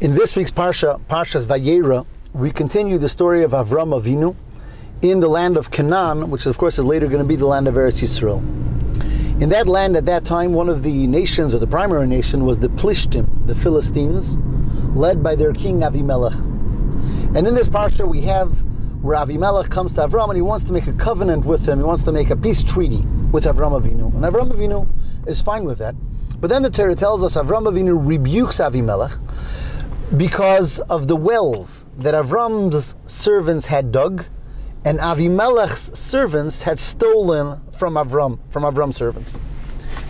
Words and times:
In 0.00 0.12
this 0.12 0.34
week's 0.34 0.50
Parsha, 0.50 1.00
Parshas 1.08 1.46
Vayeira, 1.46 2.04
we 2.32 2.50
continue 2.50 2.98
the 2.98 3.08
story 3.08 3.44
of 3.44 3.52
Avram 3.52 3.98
Avinu 3.98 4.34
in 5.02 5.20
the 5.20 5.28
land 5.28 5.56
of 5.56 5.70
Canaan, 5.70 6.30
which 6.30 6.46
of 6.46 6.58
course 6.58 6.80
is 6.80 6.84
later 6.84 7.06
going 7.06 7.20
to 7.20 7.24
be 7.24 7.36
the 7.36 7.46
land 7.46 7.68
of 7.68 7.74
Eretz 7.74 8.02
Yisrael. 8.02 8.40
In 9.40 9.48
that 9.50 9.68
land 9.68 9.96
at 9.96 10.04
that 10.06 10.24
time, 10.24 10.52
one 10.52 10.68
of 10.68 10.82
the 10.82 11.06
nations, 11.06 11.54
or 11.54 11.60
the 11.60 11.66
primary 11.68 12.08
nation, 12.08 12.44
was 12.44 12.58
the 12.58 12.68
Plishtim, 12.70 13.46
the 13.46 13.54
Philistines, 13.54 14.36
led 14.96 15.22
by 15.22 15.36
their 15.36 15.52
king 15.52 15.82
Avimelech. 15.82 16.34
And 17.36 17.46
in 17.46 17.54
this 17.54 17.68
Parsha, 17.68 18.06
we 18.06 18.20
have 18.22 18.50
where 19.00 19.16
Avimelech 19.16 19.70
comes 19.70 19.94
to 19.94 20.08
Avram 20.08 20.28
and 20.28 20.36
he 20.36 20.42
wants 20.42 20.64
to 20.64 20.72
make 20.72 20.88
a 20.88 20.92
covenant 20.94 21.44
with 21.44 21.68
him. 21.68 21.78
He 21.78 21.84
wants 21.84 22.02
to 22.02 22.12
make 22.12 22.30
a 22.30 22.36
peace 22.36 22.64
treaty 22.64 23.02
with 23.30 23.44
Avram 23.44 23.80
Avinu. 23.80 24.12
And 24.12 24.24
Avram 24.24 24.50
Avinu 24.50 24.88
is 25.28 25.40
fine 25.40 25.64
with 25.64 25.78
that. 25.78 25.94
But 26.40 26.50
then 26.50 26.62
the 26.62 26.70
Torah 26.70 26.96
tells 26.96 27.22
us 27.22 27.36
Avram 27.36 27.72
Avinu 27.72 28.04
rebukes 28.04 28.58
Avimelech 28.58 29.16
because 30.16 30.80
of 30.80 31.08
the 31.08 31.16
wells 31.16 31.86
that 31.98 32.14
Avram's 32.14 32.94
servants 33.06 33.66
had 33.66 33.90
dug 33.90 34.24
and 34.84 34.98
Avimelech's 34.98 35.98
servants 35.98 36.62
had 36.62 36.78
stolen 36.78 37.60
from 37.78 37.94
Avram, 37.94 38.38
from 38.50 38.64
Avram's 38.64 38.96
servants. 38.96 39.34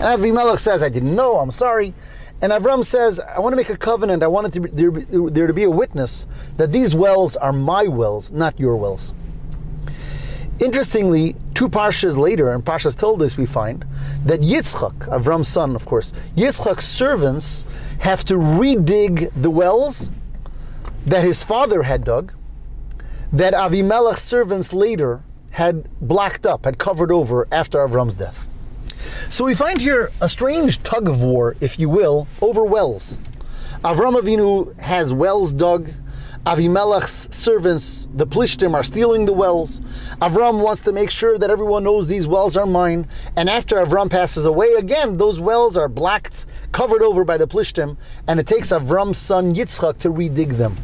And 0.00 0.20
Avimelech 0.20 0.58
says, 0.58 0.82
I 0.82 0.88
didn't 0.88 1.14
know, 1.14 1.38
I'm 1.38 1.52
sorry. 1.52 1.94
And 2.42 2.52
Avram 2.52 2.84
says, 2.84 3.20
I 3.20 3.38
want 3.38 3.52
to 3.52 3.56
make 3.56 3.70
a 3.70 3.76
covenant. 3.76 4.22
I 4.22 4.26
want 4.26 4.52
to 4.52 4.60
be, 4.60 4.70
there, 4.70 4.90
there 4.90 5.46
to 5.46 5.52
be 5.52 5.62
a 5.62 5.70
witness 5.70 6.26
that 6.56 6.72
these 6.72 6.94
wells 6.94 7.36
are 7.36 7.52
my 7.52 7.86
wells, 7.86 8.32
not 8.32 8.58
your 8.58 8.76
wells. 8.76 9.14
Interestingly, 10.60 11.34
two 11.54 11.68
parshas 11.68 12.16
later, 12.16 12.52
and 12.52 12.64
Parshas 12.64 12.96
Toldos, 12.96 13.36
we 13.36 13.46
find 13.46 13.84
that 14.24 14.40
Yitzchak, 14.40 15.08
Avram's 15.08 15.48
son, 15.48 15.74
of 15.74 15.84
course, 15.84 16.12
Yitzchak's 16.36 16.84
servants 16.84 17.64
have 18.04 18.22
to 18.22 18.34
redig 18.34 19.30
the 19.34 19.48
wells 19.48 20.10
that 21.06 21.24
his 21.24 21.42
father 21.42 21.84
had 21.84 22.04
dug, 22.04 22.34
that 23.32 23.54
Avimelech's 23.54 24.20
servants 24.20 24.74
later 24.74 25.22
had 25.48 25.88
blocked 26.02 26.44
up, 26.44 26.66
had 26.66 26.76
covered 26.76 27.10
over 27.10 27.48
after 27.50 27.78
Avram's 27.78 28.14
death. 28.14 28.46
So 29.30 29.46
we 29.46 29.54
find 29.54 29.80
here 29.80 30.12
a 30.20 30.28
strange 30.28 30.82
tug 30.82 31.08
of 31.08 31.22
war, 31.22 31.56
if 31.62 31.78
you 31.78 31.88
will, 31.88 32.28
over 32.42 32.62
wells. 32.62 33.18
Avram 33.82 34.20
Avinu 34.20 34.78
has 34.78 35.14
wells 35.14 35.54
dug. 35.54 35.88
Avimelech's 36.44 37.34
servants, 37.34 38.06
the 38.14 38.26
Plishtim, 38.26 38.74
are 38.74 38.82
stealing 38.82 39.24
the 39.24 39.32
wells. 39.32 39.80
Avram 40.20 40.62
wants 40.62 40.82
to 40.82 40.92
make 40.92 41.10
sure 41.10 41.38
that 41.38 41.48
everyone 41.48 41.84
knows 41.84 42.06
these 42.06 42.26
wells 42.26 42.54
are 42.54 42.66
mine. 42.66 43.06
And 43.34 43.48
after 43.48 43.76
Avram 43.76 44.10
passes 44.10 44.44
away, 44.44 44.74
again, 44.74 45.16
those 45.16 45.40
wells 45.40 45.78
are 45.78 45.88
blacked, 45.88 46.44
covered 46.74 47.02
over 47.02 47.24
by 47.24 47.38
the 47.38 47.46
Plishtim, 47.46 47.96
and 48.26 48.40
it 48.40 48.48
takes 48.48 48.72
Avram's 48.72 49.16
son 49.16 49.54
Yitzchak 49.54 49.96
to 49.98 50.08
redig 50.10 50.56
them. 50.56 50.74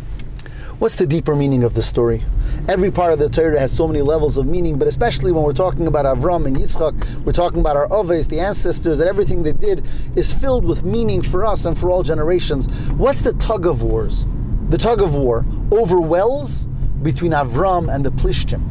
What's 0.79 0.95
the 0.95 1.05
deeper 1.05 1.35
meaning 1.35 1.65
of 1.65 1.75
the 1.75 1.83
story? 1.83 2.23
Every 2.69 2.93
part 2.93 3.13
of 3.13 3.19
the 3.19 3.29
Torah 3.29 3.59
has 3.59 3.77
so 3.77 3.89
many 3.89 4.01
levels 4.01 4.39
of 4.39 4.47
meaning, 4.47 4.79
but 4.79 4.87
especially 4.87 5.33
when 5.33 5.43
we're 5.43 5.53
talking 5.53 5.89
about 5.89 6.05
Avram 6.05 6.47
and 6.47 6.57
Yitzchak, 6.57 7.25
we're 7.25 7.33
talking 7.33 7.59
about 7.59 7.75
our 7.75 7.93
Oves, 7.93 8.29
the 8.29 8.39
ancestors, 8.39 8.99
that 8.99 9.09
everything 9.09 9.43
they 9.43 9.53
did 9.53 9.85
is 10.15 10.33
filled 10.33 10.65
with 10.65 10.85
meaning 10.85 11.23
for 11.23 11.45
us 11.45 11.65
and 11.65 11.77
for 11.77 11.91
all 11.91 12.05
generations. 12.05 12.69
What's 12.93 13.23
the 13.23 13.33
tug 13.33 13.67
of 13.67 13.83
wars? 13.83 14.27
The 14.69 14.79
tug 14.79 15.03
of 15.03 15.17
war 15.17 15.45
over 15.73 16.01
wells 16.01 16.67
between 17.03 17.33
Avram 17.33 17.93
and 17.93 18.05
the 18.05 18.13
Plishtim. 18.13 18.63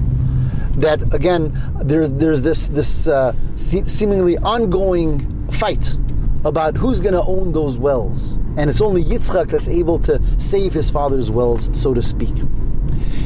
That 0.75 1.14
again, 1.14 1.52
there's 1.84 2.14
there's 2.14 2.42
this 2.42 2.70
this 2.70 3.09
uh, 3.09 3.34
seemingly 3.58 4.38
ongoing 4.38 5.50
fight 5.50 5.97
about 6.45 6.78
who's 6.78 7.00
going 7.00 7.14
to 7.14 7.23
own 7.23 7.52
those 7.52 7.78
wells. 7.78 8.34
And 8.58 8.70
it's 8.70 8.82
only 8.82 9.04
Yitzchak 9.04 9.50
that's 9.50 9.68
able 9.68 10.00
to 10.00 10.22
save 10.40 10.73
his 10.73 10.90
father's 10.90 11.31
wells, 11.31 11.70
so 11.80 11.94
to 11.94 12.02
speak. 12.02 12.38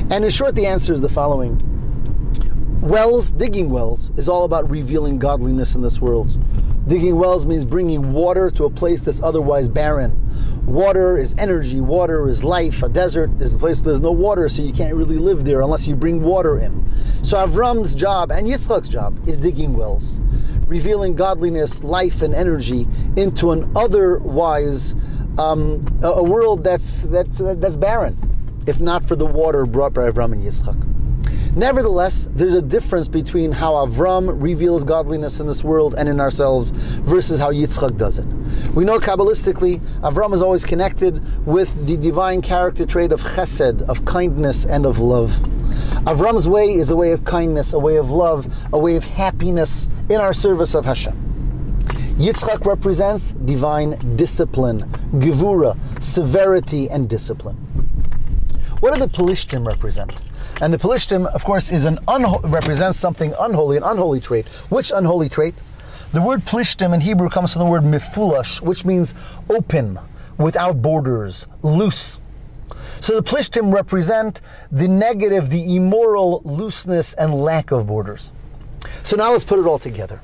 And 0.09 0.23
in 0.23 0.29
short, 0.29 0.55
the 0.55 0.65
answer 0.65 0.93
is 0.93 1.01
the 1.01 1.09
following 1.09 1.59
Wells, 2.81 3.31
digging 3.31 3.69
wells, 3.69 4.11
is 4.17 4.27
all 4.27 4.43
about 4.43 4.69
revealing 4.69 5.17
godliness 5.17 5.73
in 5.73 5.81
this 5.81 6.01
world. 6.01 6.37
Digging 6.87 7.15
wells 7.15 7.45
means 7.45 7.63
bringing 7.63 8.11
water 8.11 8.51
to 8.51 8.65
a 8.65 8.69
place 8.69 8.99
that's 8.99 9.21
otherwise 9.21 9.69
barren. 9.69 10.19
Water 10.65 11.17
is 11.17 11.33
energy, 11.37 11.79
water 11.79 12.27
is 12.27 12.43
life. 12.43 12.83
A 12.83 12.89
desert 12.89 13.31
is 13.41 13.53
a 13.53 13.57
place 13.57 13.79
where 13.79 13.85
there's 13.85 14.01
no 14.01 14.11
water, 14.11 14.49
so 14.49 14.61
you 14.61 14.73
can't 14.73 14.93
really 14.93 15.17
live 15.17 15.45
there 15.45 15.61
unless 15.61 15.87
you 15.87 15.95
bring 15.95 16.21
water 16.21 16.59
in. 16.59 16.85
So 17.23 17.37
Avram's 17.37 17.95
job 17.95 18.31
and 18.31 18.47
Yitzchak's 18.47 18.89
job 18.89 19.17
is 19.27 19.39
digging 19.39 19.77
wells, 19.77 20.19
revealing 20.67 21.15
godliness, 21.15 21.83
life, 21.83 22.21
and 22.21 22.35
energy 22.35 22.85
into 23.15 23.51
an 23.51 23.71
otherwise 23.77 24.93
um, 25.37 25.81
a, 26.03 26.07
a, 26.07 26.23
world 26.23 26.63
that's 26.63 27.03
that's 27.03 27.39
that's 27.39 27.77
barren, 27.77 28.17
if 28.67 28.79
not 28.79 29.03
for 29.03 29.15
the 29.15 29.25
water 29.25 29.65
brought 29.65 29.93
by 29.93 30.09
Avram 30.09 30.33
and 30.33 30.43
Yitzchak. 30.43 30.92
Nevertheless, 31.55 32.27
there's 32.31 32.55
a 32.55 32.63
difference 32.63 33.07
between 33.07 33.51
how 33.51 33.73
Avram 33.73 34.41
reveals 34.41 34.83
godliness 34.83 35.39
in 35.39 35.45
this 35.45 35.63
world 35.63 35.93
and 35.95 36.09
in 36.09 36.19
ourselves 36.19 36.71
versus 37.01 37.39
how 37.39 37.51
Yitzchak 37.51 37.95
does 37.95 38.17
it. 38.17 38.25
We 38.73 38.85
know 38.85 38.97
Kabbalistically, 38.97 39.77
Avram 40.01 40.33
is 40.33 40.41
always 40.41 40.65
connected 40.65 41.21
with 41.45 41.85
the 41.85 41.95
divine 41.95 42.41
character 42.41 42.87
trait 42.87 43.11
of 43.11 43.21
chesed, 43.21 43.87
of 43.87 44.03
kindness, 44.03 44.65
and 44.65 44.83
of 44.87 44.97
love. 44.97 45.29
Avram's 46.05 46.49
way 46.49 46.73
is 46.73 46.89
a 46.89 46.95
way 46.95 47.11
of 47.11 47.23
kindness, 47.23 47.73
a 47.73 47.79
way 47.79 47.97
of 47.97 48.09
love, 48.09 48.51
a 48.73 48.79
way 48.79 48.95
of 48.95 49.03
happiness 49.03 49.89
in 50.09 50.19
our 50.19 50.33
service 50.33 50.73
of 50.73 50.85
Hashem. 50.85 51.13
Yitzchak 52.17 52.65
represents 52.65 53.29
divine 53.31 53.91
discipline, 54.15 54.79
gevura, 55.19 55.77
severity, 56.01 56.89
and 56.89 57.07
discipline. 57.07 57.57
What 58.79 58.95
do 58.95 58.99
the 58.99 59.07
Pelishtim 59.07 59.67
represent? 59.67 60.19
And 60.63 60.73
the 60.73 60.77
Pelishtim, 60.77 61.25
of 61.25 61.43
course, 61.43 61.69
is 61.69 61.83
an 61.83 61.97
unho- 62.07 62.41
represents 62.49 62.97
something 62.97 63.33
unholy, 63.37 63.75
an 63.75 63.83
unholy 63.83 64.21
trait. 64.21 64.47
Which 64.69 64.93
unholy 64.95 65.27
trait? 65.27 65.61
The 66.13 66.21
word 66.21 66.45
Plishtim 66.45 66.93
in 66.93 67.01
Hebrew 67.01 67.27
comes 67.27 67.51
from 67.51 67.63
the 67.63 67.65
word 67.65 67.83
mifulash, 67.83 68.61
which 68.61 68.85
means 68.85 69.13
open, 69.49 69.99
without 70.37 70.81
borders, 70.81 71.47
loose. 71.63 72.21
So 73.01 73.19
the 73.19 73.23
Plishtim 73.23 73.73
represent 73.73 74.39
the 74.71 74.87
negative, 74.87 75.49
the 75.49 75.75
immoral 75.75 76.41
looseness 76.45 77.13
and 77.15 77.33
lack 77.35 77.71
of 77.71 77.85
borders. 77.85 78.31
So 79.03 79.17
now 79.17 79.33
let's 79.33 79.43
put 79.43 79.59
it 79.59 79.65
all 79.65 79.79
together. 79.79 80.21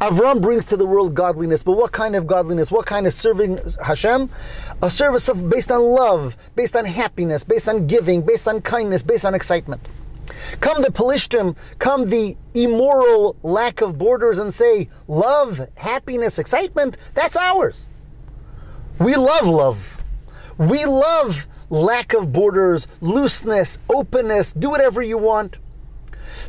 Avram 0.00 0.40
brings 0.40 0.66
to 0.66 0.76
the 0.76 0.86
world 0.86 1.14
godliness, 1.14 1.62
but 1.62 1.72
what 1.72 1.92
kind 1.92 2.16
of 2.16 2.26
godliness? 2.26 2.70
What 2.70 2.86
kind 2.86 3.06
of 3.06 3.14
serving 3.14 3.60
Hashem? 3.84 4.28
A 4.82 4.90
service 4.90 5.28
of, 5.28 5.48
based 5.48 5.70
on 5.70 5.82
love, 5.82 6.36
based 6.56 6.74
on 6.76 6.84
happiness, 6.84 7.44
based 7.44 7.68
on 7.68 7.86
giving, 7.86 8.22
based 8.22 8.48
on 8.48 8.60
kindness, 8.60 9.02
based 9.02 9.24
on 9.24 9.34
excitement. 9.34 9.80
Come 10.60 10.82
the 10.82 10.88
Pelishtim, 10.88 11.56
come 11.78 12.08
the 12.08 12.36
immoral 12.54 13.36
lack 13.42 13.82
of 13.82 13.96
borders 13.98 14.38
and 14.38 14.52
say, 14.52 14.88
love, 15.06 15.60
happiness, 15.76 16.38
excitement, 16.38 16.96
that's 17.14 17.36
ours. 17.36 17.88
We 18.98 19.14
love 19.14 19.46
love. 19.46 20.02
We 20.58 20.84
love 20.86 21.46
lack 21.70 22.14
of 22.14 22.32
borders, 22.32 22.88
looseness, 23.00 23.78
openness, 23.88 24.52
do 24.52 24.70
whatever 24.70 25.02
you 25.02 25.18
want. 25.18 25.56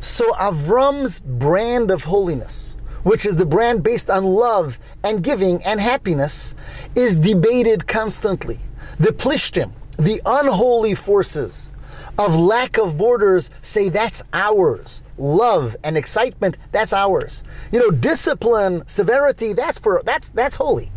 So 0.00 0.32
Avram's 0.32 1.20
brand 1.20 1.90
of 1.90 2.04
holiness 2.04 2.76
which 3.06 3.24
is 3.24 3.36
the 3.36 3.46
brand 3.46 3.84
based 3.84 4.10
on 4.10 4.24
love 4.24 4.80
and 5.04 5.22
giving 5.22 5.62
and 5.62 5.80
happiness, 5.80 6.56
is 6.96 7.14
debated 7.14 7.86
constantly. 7.86 8.58
The 8.98 9.12
plishtim, 9.12 9.70
the 9.96 10.20
unholy 10.26 10.96
forces 10.96 11.72
of 12.18 12.36
lack 12.36 12.78
of 12.78 12.98
borders, 12.98 13.50
say 13.62 13.90
that's 13.90 14.24
ours. 14.32 15.02
Love 15.18 15.76
and 15.84 15.96
excitement, 15.96 16.56
that's 16.72 16.92
ours. 16.92 17.44
You 17.70 17.78
know, 17.78 17.92
discipline, 17.92 18.82
severity, 18.88 19.52
that's 19.52 19.78
for 19.78 20.02
that's 20.04 20.30
that's 20.30 20.56
holy. 20.56 20.90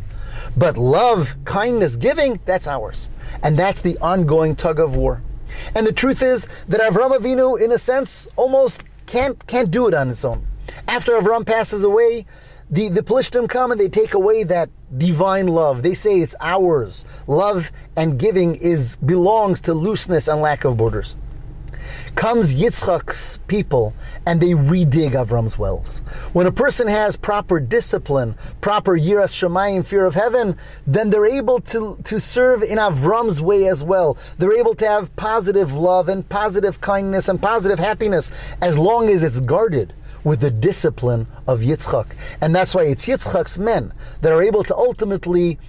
But 0.58 0.78
love, 0.78 1.38
kindness, 1.46 1.96
giving, 1.96 2.40
that's 2.48 2.68
ours. 2.68 3.12
And 3.44 3.56
that's 3.56 3.82
the 3.82 4.00
ongoing 4.00 4.56
tug 4.56 4.80
of 4.80 4.96
war. 4.96 5.22
And 5.76 5.86
the 5.86 5.94
truth 5.94 6.24
is 6.24 6.48
that 6.70 6.82
Avram 6.82 7.16
Avinu, 7.16 7.62
in 7.62 7.72
a 7.72 7.78
sense, 7.78 8.28
almost 8.36 8.84
can't 9.06 9.46
can't 9.46 9.70
do 9.70 9.88
it 9.88 9.94
on 9.94 10.10
its 10.10 10.26
own. 10.26 10.48
After 10.88 11.14
Avram 11.14 11.46
passes 11.46 11.84
away, 11.84 12.26
the, 12.72 12.90
the 12.90 13.02
Pelishtim 13.02 13.50
come 13.50 13.72
and 13.72 13.80
they 13.80 13.90
take 13.90 14.14
away 14.14 14.44
that 14.44 14.70
divine 14.98 15.48
love. 15.48 15.82
They 15.82 15.96
say 15.96 16.20
it's 16.20 16.36
ours. 16.40 17.06
Love 17.28 17.72
and 17.98 18.20
giving 18.20 18.56
is 18.56 18.96
belongs 18.98 19.62
to 19.62 19.74
looseness 19.74 20.28
and 20.28 20.42
lack 20.42 20.66
of 20.66 20.78
borders. 20.78 21.16
Comes 22.16 22.54
Yitzchak's 22.54 23.38
people 23.48 23.94
and 24.28 24.40
they 24.40 24.52
redig 24.52 25.12
Avram's 25.12 25.58
wells. 25.58 26.00
When 26.34 26.46
a 26.46 26.52
person 26.52 26.88
has 26.88 27.16
proper 27.16 27.60
discipline, 27.60 28.36
proper 28.62 28.98
yiras 28.98 29.34
shamayim, 29.34 29.88
fear 29.88 30.06
of 30.06 30.14
heaven, 30.14 30.56
then 30.86 31.10
they're 31.10 31.26
able 31.26 31.60
to, 31.62 31.98
to 32.04 32.20
serve 32.20 32.62
in 32.62 32.78
Avram's 32.78 33.42
way 33.42 33.68
as 33.68 33.84
well. 33.84 34.18
They're 34.38 34.58
able 34.58 34.76
to 34.76 34.88
have 34.88 35.16
positive 35.16 35.74
love 35.74 36.10
and 36.10 36.28
positive 36.28 36.82
kindness 36.82 37.30
and 37.30 37.42
positive 37.42 37.80
happiness 37.80 38.56
as 38.62 38.78
long 38.78 39.10
as 39.10 39.24
it's 39.24 39.40
guarded 39.40 39.94
with 40.24 40.42
the 40.42 40.52
discipline 40.52 41.28
of 41.48 41.60
Yitzchak. 41.60 42.08
And 42.42 42.56
that's 42.56 42.76
why 42.76 42.84
it's 42.84 43.08
Yitzchak's 43.08 43.60
men 43.60 43.94
that 44.22 44.32
are 44.32 44.42
able 44.42 44.64
to 44.64 44.76
ultimately 44.76 45.60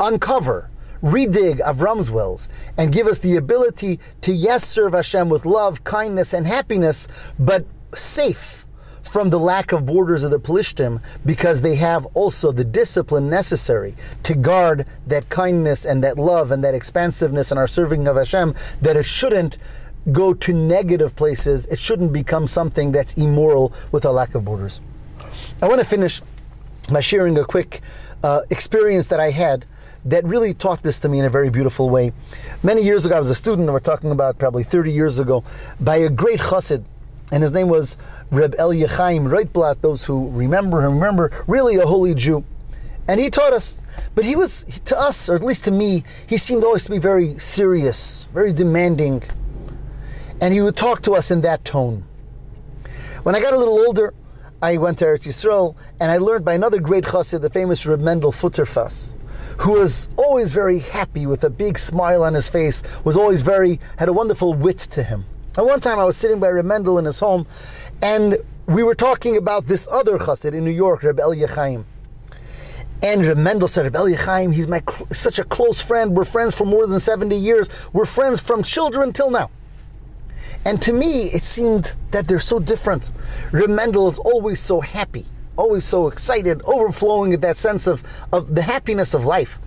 uncover, 0.00 0.70
redig 1.02 1.60
Avram's 1.60 2.10
wells 2.10 2.48
and 2.78 2.92
give 2.92 3.06
us 3.06 3.18
the 3.18 3.36
ability 3.36 4.00
to 4.22 4.32
yes 4.32 4.66
serve 4.66 4.92
Hashem 4.92 5.28
with 5.28 5.46
love, 5.46 5.84
kindness, 5.84 6.32
and 6.32 6.46
happiness, 6.46 7.08
but 7.38 7.64
safe 7.94 8.66
from 9.02 9.30
the 9.30 9.38
lack 9.38 9.72
of 9.72 9.86
borders 9.86 10.24
of 10.24 10.30
the 10.30 10.40
Pelishtim 10.40 11.00
because 11.24 11.60
they 11.60 11.76
have 11.76 12.04
also 12.14 12.52
the 12.52 12.64
discipline 12.64 13.30
necessary 13.30 13.94
to 14.24 14.34
guard 14.34 14.84
that 15.06 15.28
kindness 15.28 15.84
and 15.84 16.02
that 16.02 16.18
love 16.18 16.50
and 16.50 16.64
that 16.64 16.74
expansiveness 16.74 17.52
in 17.52 17.58
our 17.58 17.68
serving 17.68 18.08
of 18.08 18.16
Hashem 18.16 18.54
that 18.82 18.96
it 18.96 19.06
shouldn't 19.06 19.58
go 20.12 20.34
to 20.34 20.52
negative 20.52 21.16
places. 21.16 21.66
It 21.66 21.78
shouldn't 21.78 22.12
become 22.12 22.46
something 22.46 22.92
that's 22.92 23.14
immoral 23.14 23.72
with 23.92 24.04
a 24.04 24.12
lack 24.12 24.34
of 24.34 24.44
borders. 24.44 24.80
I 25.62 25.68
want 25.68 25.80
to 25.80 25.86
finish 25.86 26.20
by 26.90 27.00
sharing 27.00 27.38
a 27.38 27.44
quick 27.44 27.80
uh, 28.22 28.42
experience 28.50 29.08
that 29.08 29.20
I 29.20 29.30
had 29.30 29.64
that 30.04 30.24
really 30.24 30.54
taught 30.54 30.82
this 30.82 31.00
to 31.00 31.08
me 31.08 31.18
in 31.18 31.24
a 31.24 31.30
very 31.30 31.50
beautiful 31.50 31.90
way. 31.90 32.12
Many 32.62 32.82
years 32.82 33.04
ago, 33.04 33.16
I 33.16 33.18
was 33.18 33.30
a 33.30 33.34
student, 33.34 33.62
and 33.62 33.72
we're 33.72 33.80
talking 33.80 34.12
about 34.12 34.38
probably 34.38 34.62
30 34.62 34.92
years 34.92 35.18
ago, 35.18 35.42
by 35.80 35.96
a 35.96 36.08
great 36.08 36.38
chassid, 36.38 36.84
and 37.32 37.42
his 37.42 37.50
name 37.50 37.68
was 37.68 37.96
Reb 38.30 38.54
Elia 38.56 38.86
Chaim 38.86 39.24
Roitblatt. 39.24 39.80
Those 39.80 40.04
who 40.04 40.30
remember 40.30 40.84
him 40.84 40.94
remember, 40.94 41.32
really 41.48 41.76
a 41.76 41.86
holy 41.86 42.14
Jew. 42.14 42.44
And 43.08 43.20
he 43.20 43.30
taught 43.30 43.52
us, 43.52 43.82
but 44.14 44.24
he 44.24 44.36
was, 44.36 44.64
to 44.84 44.98
us, 44.98 45.28
or 45.28 45.34
at 45.34 45.42
least 45.42 45.64
to 45.64 45.70
me, 45.70 46.04
he 46.28 46.38
seemed 46.38 46.62
always 46.62 46.84
to 46.84 46.90
be 46.90 46.98
very 46.98 47.38
serious, 47.38 48.24
very 48.32 48.52
demanding, 48.52 49.22
and 50.40 50.52
he 50.52 50.60
would 50.60 50.76
talk 50.76 51.02
to 51.02 51.12
us 51.12 51.30
in 51.30 51.40
that 51.42 51.64
tone. 51.64 52.04
When 53.22 53.34
I 53.34 53.40
got 53.40 53.54
a 53.54 53.58
little 53.58 53.78
older, 53.78 54.14
I 54.62 54.76
went 54.76 54.98
to 54.98 55.04
Eretz 55.04 55.26
Yisrael, 55.26 55.76
and 56.00 56.10
I 56.10 56.18
learned 56.18 56.44
by 56.44 56.54
another 56.54 56.80
great 56.80 57.04
chassid, 57.04 57.42
the 57.42 57.50
famous 57.50 57.84
Reb 57.84 58.00
Mendel 58.00 58.32
Futterfass, 58.32 59.14
who 59.58 59.72
was 59.72 60.08
always 60.16 60.52
very 60.52 60.78
happy 60.78 61.26
with 61.26 61.44
a 61.44 61.50
big 61.50 61.78
smile 61.78 62.22
on 62.22 62.34
his 62.34 62.48
face, 62.48 62.82
was 63.04 63.16
always 63.16 63.42
very, 63.42 63.80
had 63.98 64.08
a 64.08 64.12
wonderful 64.12 64.54
wit 64.54 64.78
to 64.78 65.02
him. 65.02 65.24
And 65.58 65.66
one 65.66 65.80
time 65.80 65.98
I 65.98 66.04
was 66.04 66.16
sitting 66.16 66.40
by 66.40 66.48
Reb 66.48 66.64
Mendel 66.64 66.98
in 66.98 67.04
his 67.04 67.20
home, 67.20 67.46
and 68.02 68.38
we 68.66 68.82
were 68.82 68.94
talking 68.94 69.36
about 69.36 69.66
this 69.66 69.88
other 69.90 70.18
chassid 70.18 70.54
in 70.54 70.64
New 70.64 70.70
York, 70.70 71.02
Reb 71.02 71.18
Chaim. 71.50 71.84
And 73.02 73.26
Reb 73.26 73.36
Mendel 73.36 73.68
said, 73.68 73.92
Reb 73.92 74.16
Chaim, 74.16 74.52
he's 74.52 74.68
my 74.68 74.82
cl- 74.88 75.08
such 75.10 75.38
a 75.38 75.44
close 75.44 75.80
friend. 75.80 76.16
We're 76.16 76.24
friends 76.24 76.54
for 76.54 76.64
more 76.64 76.86
than 76.86 76.98
70 76.98 77.36
years. 77.36 77.68
We're 77.92 78.06
friends 78.06 78.40
from 78.40 78.62
children 78.62 79.12
till 79.12 79.30
now. 79.30 79.50
And 80.64 80.80
to 80.82 80.92
me, 80.92 81.30
it 81.32 81.44
seemed 81.44 81.96
that 82.10 82.26
they're 82.26 82.38
so 82.38 82.58
different. 82.58 83.12
Reb 83.52 83.70
Mendel 83.70 84.08
is 84.08 84.18
always 84.18 84.60
so 84.60 84.80
happy, 84.80 85.26
always 85.56 85.84
so 85.84 86.08
excited, 86.08 86.62
overflowing 86.62 87.30
with 87.30 87.40
that 87.42 87.56
sense 87.56 87.86
of, 87.86 88.02
of 88.32 88.54
the 88.54 88.62
happiness 88.62 89.14
of 89.14 89.24
life. 89.24 89.58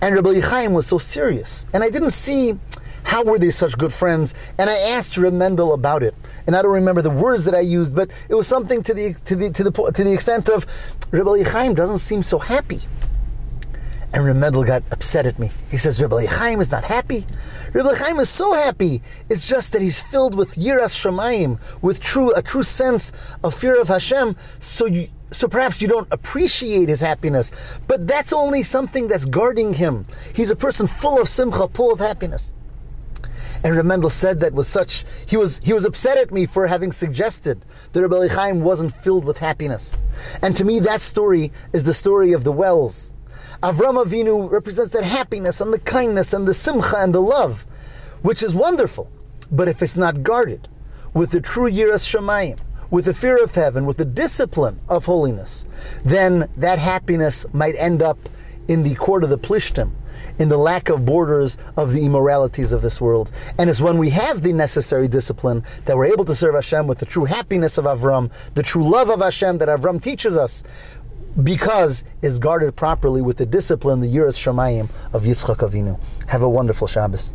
And 0.00 0.14
Reb 0.14 0.42
Chaim 0.42 0.72
was 0.72 0.86
so 0.86 0.98
serious. 0.98 1.66
And 1.74 1.82
I 1.82 1.90
didn't 1.90 2.10
see 2.10 2.58
how 3.04 3.24
were 3.24 3.38
they 3.38 3.50
such 3.50 3.76
good 3.76 3.92
friends. 3.92 4.34
And 4.58 4.70
I 4.70 4.78
asked 4.78 5.16
Reb 5.16 5.32
Mendel 5.32 5.74
about 5.74 6.02
it. 6.02 6.14
And 6.46 6.54
I 6.54 6.62
don't 6.62 6.74
remember 6.74 7.02
the 7.02 7.10
words 7.10 7.44
that 7.44 7.54
I 7.54 7.60
used, 7.60 7.96
but 7.96 8.10
it 8.28 8.34
was 8.34 8.46
something 8.46 8.82
to 8.82 8.94
the, 8.94 9.14
to 9.24 9.36
the, 9.36 9.50
to 9.50 9.64
the, 9.64 9.92
to 9.94 10.04
the 10.04 10.12
extent 10.12 10.48
of 10.48 10.66
Reb 11.10 11.26
Chaim 11.46 11.74
doesn't 11.74 11.98
seem 11.98 12.22
so 12.22 12.38
happy. 12.38 12.80
And 14.12 14.24
Reb 14.24 14.36
Mendel 14.36 14.64
got 14.64 14.82
upset 14.90 15.26
at 15.26 15.38
me. 15.38 15.50
He 15.70 15.76
says, 15.76 16.00
Reb 16.00 16.12
Chaim 16.12 16.60
is 16.60 16.70
not 16.70 16.84
happy. 16.84 17.26
Reb 17.74 17.86
Chaim 17.96 18.18
is 18.18 18.30
so 18.30 18.54
happy. 18.54 19.02
It's 19.28 19.46
just 19.46 19.72
that 19.72 19.82
he's 19.82 20.00
filled 20.00 20.34
with 20.34 20.54
yiras 20.54 20.96
shamayim, 20.96 21.60
with 21.82 22.00
true 22.00 22.32
a 22.34 22.42
true 22.42 22.62
sense 22.62 23.12
of 23.44 23.54
fear 23.54 23.78
of 23.80 23.88
Hashem. 23.88 24.34
So 24.60 24.86
you, 24.86 25.08
so 25.30 25.46
perhaps 25.46 25.82
you 25.82 25.88
don't 25.88 26.08
appreciate 26.10 26.88
his 26.88 27.00
happiness, 27.00 27.52
but 27.86 28.06
that's 28.06 28.32
only 28.32 28.62
something 28.62 29.08
that's 29.08 29.26
guarding 29.26 29.74
him. 29.74 30.06
He's 30.34 30.50
a 30.50 30.56
person 30.56 30.86
full 30.86 31.20
of 31.20 31.28
simcha, 31.28 31.68
full 31.68 31.92
of 31.92 32.00
happiness. 32.00 32.54
And 33.62 33.76
Reb 33.76 33.84
Mendel 33.84 34.08
said 34.08 34.40
that 34.40 34.54
with 34.54 34.68
such, 34.68 35.04
he 35.26 35.36
was 35.36 35.58
he 35.58 35.74
was 35.74 35.84
upset 35.84 36.16
at 36.16 36.32
me 36.32 36.46
for 36.46 36.66
having 36.66 36.92
suggested 36.92 37.66
that 37.92 38.08
Reb 38.08 38.30
Chaim 38.30 38.62
wasn't 38.62 38.94
filled 38.94 39.26
with 39.26 39.36
happiness. 39.36 39.94
And 40.42 40.56
to 40.56 40.64
me, 40.64 40.80
that 40.80 41.02
story 41.02 41.52
is 41.74 41.82
the 41.82 41.92
story 41.92 42.32
of 42.32 42.44
the 42.44 42.52
wells 42.52 43.12
Avram 43.62 44.02
Avinu 44.04 44.50
represents 44.50 44.92
that 44.92 45.04
happiness 45.04 45.60
and 45.60 45.72
the 45.72 45.78
kindness 45.80 46.32
and 46.32 46.46
the 46.46 46.54
simcha 46.54 46.96
and 46.98 47.14
the 47.14 47.20
love, 47.20 47.66
which 48.22 48.42
is 48.42 48.54
wonderful. 48.54 49.10
But 49.50 49.68
if 49.68 49.82
it's 49.82 49.96
not 49.96 50.22
guarded 50.22 50.68
with 51.14 51.30
the 51.30 51.40
true 51.40 51.70
yiras 51.70 52.04
shamayim, 52.06 52.58
with 52.90 53.04
the 53.04 53.14
fear 53.14 53.42
of 53.42 53.54
heaven, 53.54 53.84
with 53.84 53.98
the 53.98 54.04
discipline 54.04 54.80
of 54.88 55.04
holiness, 55.04 55.66
then 56.04 56.48
that 56.56 56.78
happiness 56.78 57.44
might 57.52 57.74
end 57.76 58.02
up 58.02 58.18
in 58.68 58.82
the 58.82 58.94
court 58.96 59.24
of 59.24 59.30
the 59.30 59.38
plishtim, 59.38 59.92
in 60.38 60.48
the 60.48 60.58
lack 60.58 60.88
of 60.88 61.04
borders 61.04 61.56
of 61.76 61.92
the 61.92 62.04
immoralities 62.04 62.72
of 62.72 62.82
this 62.82 63.00
world. 63.00 63.30
And 63.58 63.70
it's 63.70 63.80
when 63.80 63.98
we 63.98 64.10
have 64.10 64.42
the 64.42 64.52
necessary 64.52 65.08
discipline 65.08 65.64
that 65.86 65.96
we're 65.96 66.06
able 66.06 66.24
to 66.26 66.34
serve 66.34 66.54
Hashem 66.54 66.86
with 66.86 66.98
the 66.98 67.06
true 67.06 67.24
happiness 67.24 67.78
of 67.78 67.86
Avram, 67.86 68.30
the 68.54 68.62
true 68.62 68.88
love 68.88 69.08
of 69.08 69.20
Hashem 69.20 69.58
that 69.58 69.68
Avram 69.68 70.02
teaches 70.02 70.36
us, 70.36 70.64
because 71.42 72.04
is 72.22 72.38
guarded 72.38 72.74
properly 72.76 73.22
with 73.22 73.36
the 73.36 73.46
discipline, 73.46 74.00
the 74.00 74.12
Yiras 74.12 74.38
Shamayim 74.38 74.88
of 75.14 75.22
Yitzchak 75.22 75.56
Avinu. 75.56 75.98
Have 76.28 76.42
a 76.42 76.48
wonderful 76.48 76.86
Shabbos. 76.86 77.34